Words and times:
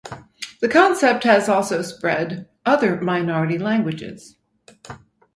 The 0.61 0.67
concept 0.67 1.25
has 1.25 1.47
also 1.47 1.83
spread 1.83 2.49
other 2.65 2.99
minority 2.99 3.59
languages. 3.59 4.35